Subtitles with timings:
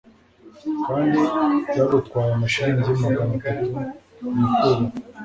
[0.85, 1.19] kandi
[1.67, 3.71] byagutwaye amashiringi magana atatu,
[4.35, 4.91] nyakubahwa